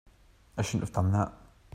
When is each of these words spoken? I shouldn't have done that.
I 0.57 0.63
shouldn't 0.63 0.81
have 0.81 0.93
done 0.93 1.11
that. 1.11 1.31